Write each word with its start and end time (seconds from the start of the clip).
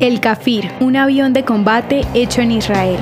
El 0.00 0.20
Kafir, 0.20 0.72
un 0.80 0.96
avión 0.96 1.32
de 1.32 1.44
combate 1.44 2.02
hecho 2.14 2.40
en 2.40 2.50
Israel. 2.50 2.98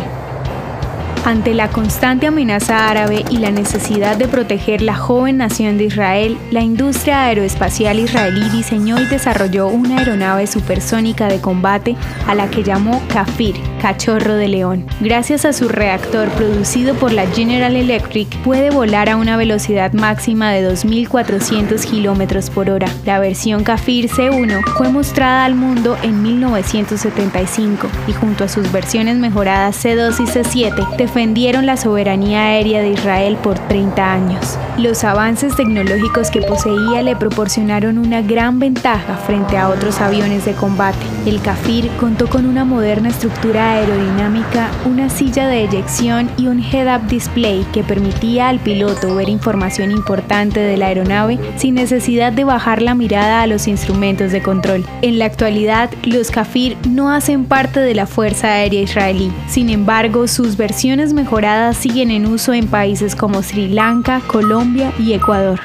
Ante 1.25 1.55
la 1.55 1.69
constante 1.69 2.27
amenaza 2.27 2.89
árabe 2.89 3.25
y 3.31 3.37
la 3.37 3.53
necesidad 3.53 4.17
de 4.17 4.27
proteger 4.27 4.83
la 4.83 4.97
joven 4.97 5.37
nación 5.37 5.79
de 5.79 5.85
Israel, 5.85 6.37
la 6.51 6.63
industria 6.63 7.27
aeroespacial 7.27 8.01
israelí 8.01 8.49
diseñó 8.49 9.01
y 9.01 9.07
desarrolló 9.07 9.69
una 9.69 9.99
aeronave 9.99 10.49
supersónica 10.49 11.29
de 11.29 11.41
combate 11.41 11.95
a 12.27 12.35
la 12.35 12.51
que 12.51 12.65
llamó 12.65 13.01
Kafir, 13.07 13.55
cachorro 13.81 14.35
de 14.35 14.49
león. 14.49 14.85
Gracias 15.01 15.45
a 15.45 15.53
su 15.53 15.69
reactor 15.69 16.29
producido 16.31 16.95
por 16.95 17.13
la 17.13 17.29
General 17.29 17.77
Electric, 17.77 18.29
puede 18.39 18.71
volar 18.71 19.09
a 19.09 19.17
una 19.17 19.37
velocidad 19.37 19.93
máxima 19.93 20.51
de 20.51 20.69
2.400 20.69 21.87
km 21.89 22.51
por 22.51 22.69
hora. 22.69 22.89
La 23.07 23.21
versión 23.21 23.63
Kafir 23.63 24.09
C1 24.09 24.65
fue 24.77 24.89
mostrada 24.89 25.45
al 25.45 25.55
mundo 25.55 25.97
en 26.03 26.21
1975 26.21 27.87
y 28.09 28.13
junto 28.13 28.43
a 28.43 28.49
sus 28.49 28.73
versiones 28.73 29.19
mejoradas 29.19 29.85
C2 29.85 30.19
y 30.19 30.25
C7 30.25 30.97
defendieron 31.13 31.67
la 31.67 31.77
soberanía 31.77 32.47
aérea 32.47 32.81
de 32.81 32.93
Israel 32.93 33.37
por 33.43 33.59
30 33.59 34.15
años. 34.15 34.59
Los 34.79 35.05
avances 35.05 35.55
tecnológicos 35.55 36.31
que 36.31 36.41
poseía 36.41 37.03
le 37.03 37.15
proporcionaron 37.15 37.99
una 37.99 38.23
gran 38.23 38.59
ventaja 38.59 39.17
frente 39.19 39.59
a 39.59 39.69
otros 39.69 40.01
aviones 40.01 40.47
de 40.47 40.55
combate. 40.55 40.97
El 41.27 41.43
Kafir 41.43 41.91
contó 42.01 42.31
con 42.31 42.47
una 42.47 42.65
moderna 42.65 43.11
estructura 43.11 43.75
aerodinámica, 43.75 44.71
una 44.87 45.11
silla 45.11 45.49
de 45.49 45.65
eyección 45.65 46.31
y 46.39 46.47
un 46.47 46.65
head-up 46.65 47.07
display 47.09 47.67
que 47.75 47.85
permitía 47.85 48.49
al 48.49 48.59
piloto 48.59 49.15
ver 49.15 49.29
información 49.29 49.91
importante 49.91 50.61
de 50.61 50.79
la 50.79 50.87
aeronave 50.87 51.39
sin 51.57 51.75
necesidad 51.75 52.33
de 52.33 52.45
bajar 52.45 52.81
la 52.81 52.95
mirada 52.95 53.43
a 53.43 53.47
los 53.47 53.69
instrumentos 53.69 54.33
de 54.33 54.41
control. 54.41 54.87
En 55.03 55.19
la 55.19 55.27
actualidad, 55.27 55.91
los 56.05 56.31
Kafir 56.31 56.79
no 56.89 57.11
hacen 57.11 57.45
parte 57.45 57.81
de 57.81 57.95
la 57.95 58.07
Fuerza 58.07 58.49
Aérea 58.49 58.81
Israelí. 58.81 59.31
Sin 59.47 59.69
embargo, 59.69 60.27
sus 60.27 60.57
versiones 60.57 61.02
mejoradas 61.11 61.77
siguen 61.77 62.13
en 62.13 62.27
uso 62.27 62.53
en 62.53 62.69
países 62.69 63.17
como 63.17 63.43
Sri 63.43 63.67
Lanka, 63.67 64.21
Colombia 64.29 64.93
y 64.99 65.15
Ecuador. 65.15 65.59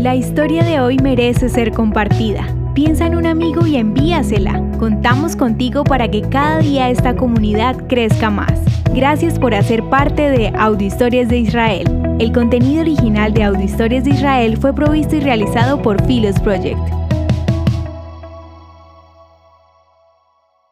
La 0.00 0.14
historia 0.14 0.62
de 0.64 0.80
hoy 0.80 0.98
merece 0.98 1.48
ser 1.48 1.72
compartida. 1.72 2.46
Piensa 2.74 3.06
en 3.06 3.16
un 3.16 3.26
amigo 3.26 3.66
y 3.66 3.76
envíasela. 3.76 4.62
Contamos 4.78 5.36
contigo 5.36 5.84
para 5.84 6.10
que 6.10 6.22
cada 6.22 6.58
día 6.58 6.90
esta 6.90 7.16
comunidad 7.16 7.76
crezca 7.86 8.30
más. 8.30 8.60
Gracias 8.94 9.38
por 9.38 9.54
hacer 9.54 9.82
parte 9.84 10.30
de 10.30 10.52
Audio 10.58 10.86
Historias 10.86 11.28
de 11.28 11.38
Israel. 11.38 12.16
El 12.18 12.32
contenido 12.32 12.82
original 12.82 13.32
de 13.32 13.44
Audio 13.44 13.62
Historias 13.62 14.04
de 14.04 14.10
Israel 14.10 14.58
fue 14.58 14.74
provisto 14.74 15.16
y 15.16 15.20
realizado 15.20 15.80
por 15.80 16.02
Philos 16.06 16.38
Project. 16.40 16.99